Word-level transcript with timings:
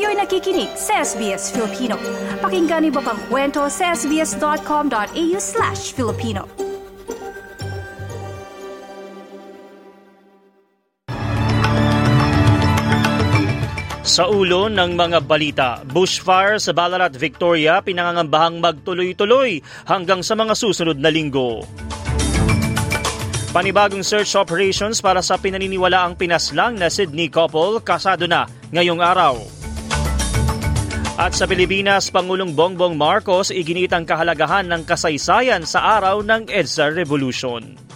Kayo'y 0.00 0.16
nakikinig 0.16 0.72
sa 0.80 1.04
SBS 1.04 1.52
Filipino. 1.52 2.00
Pakinggan 2.40 2.88
niyo 2.88 3.04
pa 3.04 3.12
ang 3.12 3.20
kwento 3.28 3.68
sa 3.68 3.92
sbs.com.au 3.92 5.36
slash 5.36 5.92
Filipino. 5.92 6.48
Sa 14.00 14.24
ulo 14.32 14.72
ng 14.72 14.96
mga 14.96 15.20
balita, 15.28 15.84
bushfire 15.84 16.56
sa 16.56 16.72
Ballarat, 16.72 17.12
Victoria 17.12 17.84
pinangangambahang 17.84 18.56
magtuloy-tuloy 18.56 19.60
hanggang 19.84 20.24
sa 20.24 20.32
mga 20.32 20.56
susunod 20.56 20.96
na 20.96 21.12
linggo. 21.12 21.60
Panibagong 23.52 24.00
search 24.00 24.32
operations 24.32 25.04
para 25.04 25.20
sa 25.20 25.36
pinaniniwalaang 25.36 26.16
pinaslang 26.16 26.80
na 26.80 26.88
Sydney 26.88 27.28
couple 27.28 27.84
kasado 27.84 28.24
na 28.24 28.48
ngayong 28.72 29.04
araw. 29.04 29.59
At 31.20 31.36
sa 31.36 31.44
Pilipinas, 31.44 32.08
Pangulong 32.08 32.56
Bongbong 32.56 32.96
Marcos 32.96 33.52
iginitang 33.52 34.08
kahalagahan 34.08 34.64
ng 34.72 34.88
kasaysayan 34.88 35.68
sa 35.68 36.00
araw 36.00 36.24
ng 36.24 36.48
EDSA 36.48 36.96
Revolution. 36.96 37.89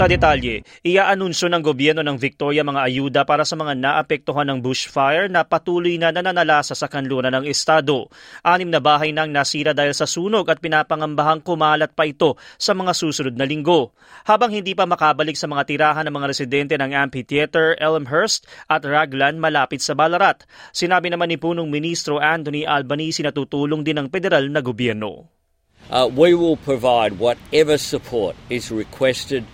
Sa 0.00 0.08
detalye, 0.08 0.64
iaanunsyo 0.80 1.52
ng 1.52 1.60
gobyerno 1.60 2.00
ng 2.00 2.16
Victoria 2.16 2.64
mga 2.64 2.88
ayuda 2.88 3.20
para 3.28 3.44
sa 3.44 3.52
mga 3.52 3.76
naapektuhan 3.76 4.48
ng 4.48 4.64
bushfire 4.64 5.28
na 5.28 5.44
patuloy 5.44 6.00
na 6.00 6.08
nananalasa 6.08 6.72
sa 6.72 6.88
kanluran 6.88 7.28
ng 7.36 7.44
estado. 7.44 8.08
Anim 8.40 8.72
na 8.72 8.80
bahay 8.80 9.12
nang 9.12 9.28
nasira 9.28 9.76
dahil 9.76 9.92
sa 9.92 10.08
sunog 10.08 10.48
at 10.48 10.56
pinapangambahang 10.64 11.44
kumalat 11.44 11.92
pa 11.92 12.08
ito 12.08 12.40
sa 12.56 12.72
mga 12.72 12.96
susunod 12.96 13.36
na 13.36 13.44
linggo. 13.44 13.92
Habang 14.24 14.48
hindi 14.48 14.72
pa 14.72 14.88
makabalik 14.88 15.36
sa 15.36 15.44
mga 15.44 15.68
tirahan 15.68 16.08
ng 16.08 16.16
mga 16.16 16.28
residente 16.32 16.74
ng 16.80 16.96
Amphitheater, 16.96 17.76
Elmhurst 17.76 18.48
at 18.72 18.80
Raglan 18.80 19.36
malapit 19.36 19.84
sa 19.84 19.92
Ballarat. 19.92 20.48
Sinabi 20.72 21.12
naman 21.12 21.28
ni 21.28 21.36
Punong 21.36 21.68
Ministro 21.68 22.24
Anthony 22.24 22.64
Albanese 22.64 23.20
na 23.20 23.36
tutulong 23.36 23.84
din 23.84 24.00
ng 24.00 24.08
federal 24.08 24.48
na 24.48 24.64
gobyerno. 24.64 25.28
Uh, 25.92 26.08
we 26.08 26.32
will 26.32 26.56
provide 26.56 27.20
whatever 27.20 27.76
support 27.76 28.32
is 28.48 28.72
requested 28.72 29.44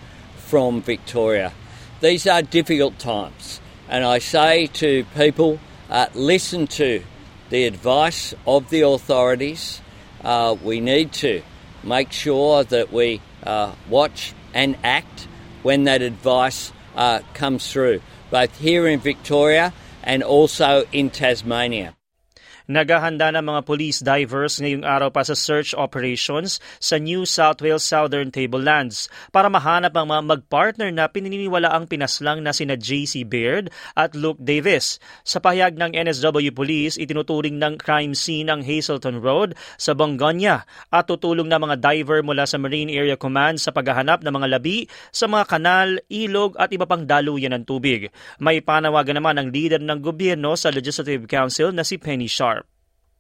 from 0.47 0.81
Victoria. 0.81 1.53
These 2.01 2.27
are 2.27 2.43
difficult 2.43 2.99
times, 2.99 3.61
and 3.89 4.05
I 4.05 4.19
say 4.19 4.67
to 4.69 5.05
people 5.17 5.59
uh, 5.91 6.07
listen 6.15 6.67
to 6.79 7.03
the 7.51 7.65
advice 7.65 8.35
of 8.47 8.71
the 8.71 8.83
authorities. 8.83 9.81
Uh, 10.23 10.57
we 10.63 10.81
need 10.81 11.13
to 11.13 11.43
make 11.83 12.13
sure 12.13 12.65
that 12.65 12.93
we 12.93 13.21
uh, 13.45 13.73
watch 13.89 14.35
and 14.55 14.77
act 14.83 15.29
when 15.63 15.85
that 15.85 16.03
advice 16.03 16.73
uh, 16.95 17.21
comes 17.35 17.71
through, 17.71 18.01
both 18.31 18.57
here 18.59 18.87
in 18.87 19.01
Victoria 19.01 19.73
and 20.03 20.23
also 20.23 20.85
in 20.93 21.11
Tasmania. 21.11 21.97
Naghahanda 22.67 23.31
ng 23.31 23.47
mga 23.47 23.61
police 23.63 24.03
divers 24.03 24.59
ngayong 24.59 24.83
araw 24.83 25.15
pa 25.15 25.23
sa 25.23 25.39
search 25.39 25.71
operations 25.79 26.59
sa 26.83 26.99
New 26.99 27.23
South 27.23 27.63
Wales 27.63 27.87
Southern 27.87 28.35
Tablelands 28.35 29.07
para 29.31 29.47
mahanap 29.47 29.95
ang 29.95 30.11
mga 30.11 30.23
magpartner 30.27 30.91
na 30.91 31.07
pininiwala 31.07 31.71
ang 31.71 31.87
pinaslang 31.87 32.43
na 32.43 32.51
sina 32.51 32.75
JC 32.75 33.23
Baird 33.23 33.71
at 33.95 34.19
Luke 34.19 34.43
Davis. 34.43 34.99
Sa 35.23 35.39
pahayag 35.39 35.79
ng 35.79 35.95
NSW 35.95 36.51
Police, 36.51 36.99
itinuturing 36.99 37.55
ng 37.63 37.79
crime 37.79 38.19
scene 38.19 38.51
ang 38.51 38.67
Hazelton 38.67 39.23
Road 39.23 39.55
sa 39.79 39.95
Bongonia 39.95 40.67
at 40.91 41.07
tutulong 41.07 41.47
na 41.47 41.63
mga 41.63 41.79
diver 41.79 42.27
mula 42.27 42.51
sa 42.51 42.59
Marine 42.59 42.91
Area 42.91 43.15
Command 43.15 43.63
sa 43.63 43.71
paghahanap 43.71 44.27
ng 44.27 44.35
mga 44.35 44.49
labi 44.59 44.91
sa 45.15 45.31
mga 45.31 45.47
kanal, 45.47 46.03
ilog 46.11 46.59
at 46.59 46.75
iba 46.75 46.83
pang 46.83 47.07
daluyan 47.07 47.55
ng 47.55 47.63
tubig. 47.63 48.11
May 48.43 48.59
panawagan 48.59 49.23
naman 49.23 49.39
ang 49.39 49.55
leader 49.55 49.79
ng 49.79 50.03
gobyerno 50.03 50.59
sa 50.59 50.75
Legislative 50.75 51.31
Council 51.31 51.71
na 51.71 51.87
si 51.87 51.95
Penny 51.95 52.27
Sharp. 52.27 52.56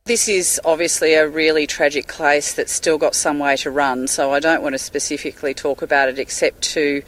This 0.06 0.28
is 0.28 0.60
obviously 0.64 1.14
a 1.14 1.26
really 1.26 1.66
tragic 1.66 2.06
case 2.06 2.54
that's 2.54 2.70
still 2.70 2.96
got 2.96 3.16
some 3.16 3.40
way 3.40 3.56
to 3.56 3.72
run, 3.72 4.06
so 4.06 4.32
I 4.32 4.38
don't 4.38 4.62
want 4.62 4.74
to 4.74 4.78
specifically 4.78 5.52
talk 5.52 5.82
about 5.82 6.08
it 6.08 6.16
except 6.20 6.62
to 6.74 7.02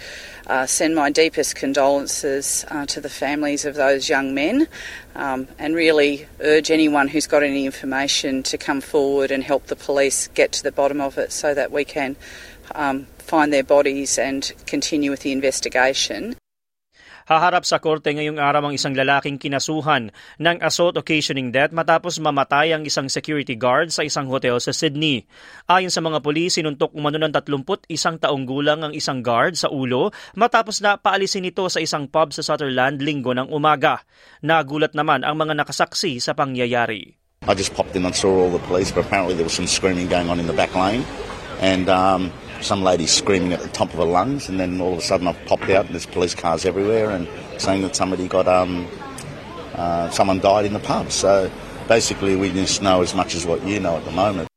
uh, 0.48 0.66
send 0.66 0.96
my 0.96 1.08
deepest 1.08 1.54
condolences 1.54 2.64
uh, 2.72 2.86
to 2.86 3.00
the 3.00 3.08
families 3.08 3.64
of 3.64 3.76
those 3.76 4.08
young 4.08 4.34
men 4.34 4.66
um, 5.14 5.46
and 5.60 5.76
really 5.76 6.26
urge 6.40 6.72
anyone 6.72 7.06
who's 7.06 7.28
got 7.28 7.44
any 7.44 7.66
information 7.66 8.42
to 8.42 8.58
come 8.58 8.80
forward 8.80 9.30
and 9.30 9.44
help 9.44 9.68
the 9.68 9.76
police 9.76 10.26
get 10.34 10.50
to 10.50 10.64
the 10.64 10.72
bottom 10.72 11.00
of 11.00 11.18
it 11.18 11.30
so 11.30 11.54
that 11.54 11.70
we 11.70 11.84
can 11.84 12.16
um, 12.74 13.06
find 13.18 13.52
their 13.52 13.62
bodies 13.62 14.18
and 14.18 14.52
continue 14.66 15.12
with 15.12 15.20
the 15.20 15.30
investigation. 15.30 16.34
Haharap 17.28 17.68
sa 17.68 17.76
korte 17.76 18.08
ngayong 18.08 18.40
araw 18.40 18.64
ang 18.64 18.72
isang 18.72 18.96
lalaking 18.96 19.36
kinasuhan 19.36 20.08
ng 20.40 20.64
assault 20.64 20.96
occasioning 20.96 21.52
death 21.52 21.76
matapos 21.76 22.16
mamatay 22.24 22.72
ang 22.72 22.88
isang 22.88 23.04
security 23.12 23.52
guard 23.52 23.92
sa 23.92 24.00
isang 24.00 24.32
hotel 24.32 24.56
sa 24.64 24.72
Sydney. 24.72 25.28
Ayon 25.68 25.92
sa 25.92 26.00
mga 26.00 26.24
pulis, 26.24 26.56
sinuntok 26.56 26.96
umano 26.96 27.20
ng 27.20 27.28
31 27.36 27.84
taong 28.24 28.48
gulang 28.48 28.80
ang 28.80 28.96
isang 28.96 29.20
guard 29.20 29.60
sa 29.60 29.68
ulo 29.68 30.08
matapos 30.40 30.80
na 30.80 30.96
paalisin 30.96 31.44
ito 31.44 31.68
sa 31.68 31.84
isang 31.84 32.08
pub 32.08 32.32
sa 32.32 32.40
Sutherland 32.40 33.04
linggo 33.04 33.36
ng 33.36 33.52
umaga. 33.52 34.08
Nagulat 34.40 34.96
naman 34.96 35.20
ang 35.20 35.36
mga 35.36 35.52
nakasaksi 35.52 36.24
sa 36.24 36.32
pangyayari. 36.32 37.12
I 37.44 37.52
just 37.52 37.76
popped 37.76 37.92
in 37.92 38.08
and 38.08 38.16
saw 38.16 38.48
all 38.48 38.52
the 38.56 38.64
police, 38.64 38.88
but 38.88 39.04
apparently 39.04 39.36
there 39.36 39.44
was 39.44 39.52
some 39.52 39.68
screaming 39.68 40.08
going 40.08 40.32
on 40.32 40.40
in 40.40 40.48
the 40.48 40.56
back 40.56 40.72
lane. 40.72 41.04
And 41.60 41.92
um, 41.92 42.32
some 42.60 42.82
lady 42.82 43.06
screaming 43.06 43.52
at 43.52 43.60
the 43.60 43.68
top 43.68 43.88
of 43.92 43.98
her 43.98 44.04
lungs, 44.04 44.48
and 44.48 44.58
then 44.58 44.80
all 44.80 44.92
of 44.92 44.98
a 44.98 45.02
sudden 45.02 45.26
I've 45.26 45.44
popped 45.46 45.70
out 45.70 45.86
and 45.86 45.94
there's 45.94 46.06
police 46.06 46.34
cars 46.34 46.64
everywhere 46.64 47.10
and 47.10 47.28
saying 47.58 47.82
that 47.82 47.96
somebody 47.96 48.28
got 48.28 48.48
um, 48.48 48.86
uh, 49.74 50.10
someone 50.10 50.40
died 50.40 50.64
in 50.64 50.72
the 50.72 50.80
pub. 50.80 51.10
So 51.12 51.50
basically, 51.86 52.36
we 52.36 52.50
just 52.52 52.82
know 52.82 53.02
as 53.02 53.14
much 53.14 53.34
as 53.34 53.46
what 53.46 53.64
you 53.66 53.80
know 53.80 53.96
at 53.96 54.04
the 54.04 54.12
moment. 54.12 54.48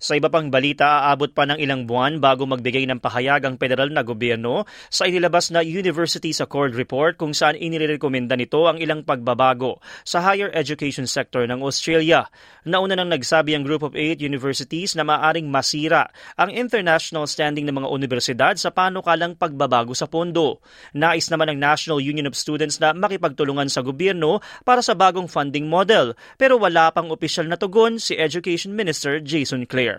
Sa 0.00 0.16
iba 0.16 0.32
pang 0.32 0.48
balita, 0.48 1.12
aabot 1.12 1.28
pa 1.28 1.44
ng 1.44 1.60
ilang 1.60 1.84
buwan 1.84 2.24
bago 2.24 2.48
magbigay 2.48 2.88
ng 2.88 3.04
pahayag 3.04 3.44
ang 3.44 3.60
federal 3.60 3.92
na 3.92 4.00
gobyerno 4.00 4.64
sa 4.88 5.04
inilabas 5.04 5.52
na 5.52 5.60
Universities 5.60 6.40
Accord 6.40 6.72
Report 6.72 7.20
kung 7.20 7.36
saan 7.36 7.52
inirekomenda 7.52 8.32
nito 8.32 8.64
ang 8.64 8.80
ilang 8.80 9.04
pagbabago 9.04 9.76
sa 10.00 10.24
higher 10.24 10.48
education 10.56 11.04
sector 11.04 11.44
ng 11.44 11.60
Australia. 11.60 12.24
Nauna 12.64 12.96
nang 12.96 13.12
nagsabi 13.12 13.52
ang 13.52 13.60
Group 13.60 13.84
of 13.84 13.92
Eight 13.92 14.24
Universities 14.24 14.96
na 14.96 15.04
maaring 15.04 15.52
masira 15.52 16.08
ang 16.40 16.48
international 16.48 17.28
standing 17.28 17.68
ng 17.68 17.84
mga 17.84 17.92
universidad 17.92 18.54
sa 18.56 18.72
panukalang 18.72 19.36
pagbabago 19.36 19.92
sa 19.92 20.08
pondo. 20.08 20.64
Nais 20.96 21.28
naman 21.28 21.52
ng 21.52 21.60
National 21.60 22.00
Union 22.00 22.24
of 22.24 22.40
Students 22.40 22.80
na 22.80 22.96
makipagtulungan 22.96 23.68
sa 23.68 23.84
gobyerno 23.84 24.40
para 24.64 24.80
sa 24.80 24.96
bagong 24.96 25.28
funding 25.28 25.68
model 25.68 26.16
pero 26.40 26.56
wala 26.56 26.88
pang 26.88 27.12
opisyal 27.12 27.44
na 27.44 27.60
tugon 27.60 28.00
si 28.00 28.16
Education 28.16 28.72
Minister 28.72 29.20
Jason 29.20 29.68
Clare. 29.68 29.89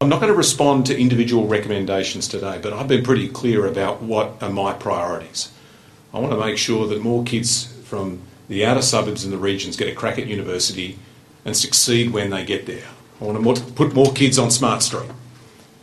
I'm 0.00 0.08
not 0.08 0.20
going 0.20 0.32
to 0.32 0.36
respond 0.36 0.86
to 0.86 0.98
individual 0.98 1.46
recommendations 1.46 2.26
today, 2.26 2.58
but 2.60 2.72
I've 2.72 2.88
been 2.88 3.04
pretty 3.04 3.28
clear 3.28 3.66
about 3.66 4.02
what 4.02 4.42
are 4.42 4.50
my 4.50 4.72
priorities. 4.72 5.52
I 6.12 6.18
want 6.18 6.32
to 6.32 6.38
make 6.38 6.58
sure 6.58 6.88
that 6.88 7.00
more 7.00 7.22
kids 7.22 7.66
from 7.84 8.22
the 8.48 8.66
outer 8.66 8.82
suburbs 8.82 9.24
and 9.24 9.32
the 9.32 9.38
regions 9.38 9.76
get 9.76 9.88
a 9.88 9.94
crack 9.94 10.18
at 10.18 10.26
university 10.26 10.98
and 11.44 11.56
succeed 11.56 12.12
when 12.12 12.30
they 12.30 12.44
get 12.44 12.66
there. 12.66 12.88
I 13.20 13.24
want 13.24 13.58
to 13.58 13.64
put 13.72 13.94
more 13.94 14.12
kids 14.12 14.38
on 14.38 14.50
Smart 14.50 14.82
Street. 14.82 15.10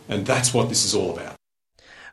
And 0.08 0.26
that's 0.26 0.52
what 0.52 0.68
this 0.68 0.84
is 0.84 0.94
all 0.94 1.16
about. 1.16 1.39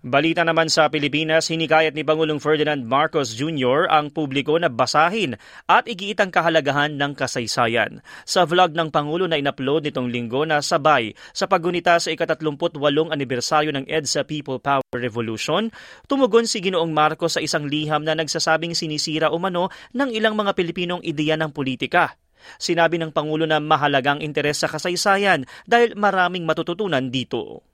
Balita 0.05 0.45
naman 0.45 0.69
sa 0.69 0.85
Pilipinas, 0.93 1.49
hinikayat 1.49 1.97
ni 1.97 2.05
Pangulong 2.05 2.37
Ferdinand 2.37 2.85
Marcos 2.85 3.33
Jr. 3.33 3.89
ang 3.89 4.13
publiko 4.13 4.53
na 4.61 4.69
basahin 4.69 5.41
at 5.65 5.89
igiit 5.89 6.21
ang 6.21 6.29
kahalagahan 6.29 6.93
ng 6.93 7.17
kasaysayan. 7.17 8.05
Sa 8.21 8.45
vlog 8.45 8.77
ng 8.77 8.93
Pangulo 8.93 9.25
na 9.25 9.41
inupload 9.41 9.89
nitong 9.89 10.13
linggo 10.13 10.45
na 10.45 10.61
sabay 10.61 11.17
sa 11.33 11.49
paggunita 11.49 11.97
sa 11.97 12.13
ika-38 12.13 12.77
anibersaryo 13.09 13.73
ng 13.73 13.89
EDSA 13.89 14.29
People 14.29 14.61
Power 14.61 14.85
Revolution, 14.93 15.73
tumugon 16.05 16.45
si 16.45 16.61
Ginoong 16.61 16.93
Marcos 16.93 17.33
sa 17.33 17.41
isang 17.41 17.65
liham 17.65 18.05
na 18.05 18.13
nagsasabing 18.13 18.77
sinisira 18.77 19.33
umano 19.33 19.73
ng 19.97 20.13
ilang 20.13 20.37
mga 20.37 20.53
Pilipinong 20.53 21.01
ideya 21.01 21.33
ng 21.41 21.49
politika. 21.49 22.13
Sinabi 22.61 23.01
ng 23.01 23.09
Pangulo 23.09 23.49
na 23.49 23.57
mahalagang 23.57 24.21
interes 24.21 24.61
sa 24.61 24.69
kasaysayan 24.69 25.49
dahil 25.65 25.97
maraming 25.97 26.45
matututunan 26.45 27.09
dito. 27.09 27.65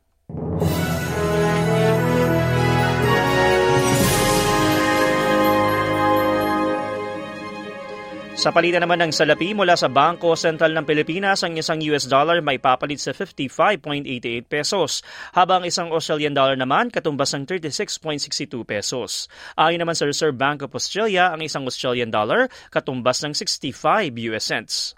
Sa 8.43 8.51
palitan 8.51 8.83
naman 8.83 8.99
ng 8.99 9.15
salapi 9.15 9.55
mula 9.55 9.79
sa 9.79 9.87
Bangko 9.87 10.35
Sentral 10.35 10.75
ng 10.75 10.83
Pilipinas, 10.83 11.47
ang 11.47 11.55
isang 11.55 11.79
US 11.87 12.11
dollar 12.11 12.43
may 12.43 12.59
papalit 12.59 12.99
sa 12.99 13.15
55.88 13.15 14.03
pesos, 14.43 14.99
habang 15.31 15.63
isang 15.63 15.95
Australian 15.95 16.35
dollar 16.35 16.59
naman 16.59 16.91
katumbas 16.91 17.31
ng 17.39 17.47
36.62 17.47 18.67
pesos. 18.67 19.31
Ayon 19.55 19.79
naman 19.79 19.95
sa 19.95 20.03
Reserve 20.03 20.35
Bank 20.35 20.59
of 20.59 20.75
Australia, 20.75 21.31
ang 21.31 21.39
isang 21.39 21.63
Australian 21.63 22.11
dollar 22.11 22.51
katumbas 22.67 23.23
ng 23.23 23.31
65 23.31 24.11
US 24.35 24.43
cents. 24.43 24.91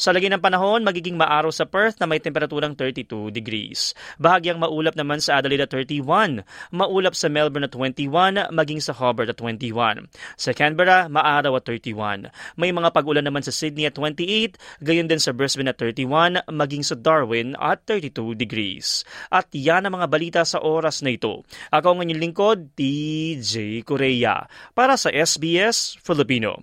Sa 0.00 0.10
lagi 0.14 0.30
ng 0.30 0.40
panahon, 0.40 0.82
magiging 0.82 1.18
maaraw 1.18 1.52
sa 1.52 1.68
Perth 1.68 2.00
na 2.00 2.06
may 2.08 2.18
temperaturang 2.18 2.74
32 2.74 3.30
degrees. 3.34 3.92
Bahagyang 4.16 4.58
maulap 4.58 4.96
naman 4.96 5.20
sa 5.20 5.38
Adelaide 5.38 5.68
at 5.68 5.72
31, 5.72 6.44
maulap 6.72 7.14
sa 7.14 7.28
Melbourne 7.28 7.68
at 7.68 7.74
21, 7.74 8.50
maging 8.52 8.80
sa 8.80 8.96
Hobart 8.96 9.30
at 9.30 9.38
21. 9.40 10.08
Sa 10.38 10.50
Canberra, 10.56 11.06
maaraw 11.10 11.58
at 11.58 11.64
31. 11.66 12.30
May 12.56 12.70
mga 12.72 12.90
pag-ulan 12.94 13.26
naman 13.26 13.44
sa 13.44 13.52
Sydney 13.52 13.86
at 13.86 13.96
28, 13.96 14.56
gayon 14.80 15.10
din 15.10 15.20
sa 15.20 15.34
Brisbane 15.34 15.70
at 15.70 15.78
31, 15.80 16.46
maging 16.48 16.84
sa 16.86 16.96
Darwin 16.96 17.54
at 17.58 17.84
32 17.84 18.38
degrees. 18.38 19.02
At 19.28 19.50
yan 19.52 19.86
ang 19.86 20.00
mga 20.00 20.08
balita 20.08 20.40
sa 20.46 20.62
oras 20.62 21.04
na 21.04 21.14
ito. 21.14 21.44
Ako 21.74 21.96
ang 21.96 22.00
inyong 22.06 22.22
lingkod, 22.22 22.58
DJ 22.78 23.84
Korea, 23.84 24.46
para 24.72 24.96
sa 24.96 25.12
SBS 25.12 25.98
Filipino. 26.00 26.62